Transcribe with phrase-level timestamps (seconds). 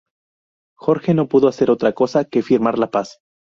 [0.75, 3.19] Jorge no pudo hacer otra cosa que firmar la paz.